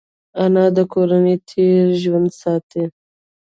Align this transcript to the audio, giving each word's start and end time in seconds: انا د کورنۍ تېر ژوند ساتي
انا 0.43 0.65
د 0.75 0.79
کورنۍ 0.93 1.35
تېر 1.49 1.85
ژوند 2.01 2.29
ساتي 2.41 2.83